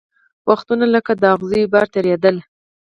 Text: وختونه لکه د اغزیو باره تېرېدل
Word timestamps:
وختونه 0.49 0.85
لکه 0.95 1.11
د 1.21 1.23
اغزیو 1.35 1.71
باره 1.73 1.87
تېرېدل 1.93 2.35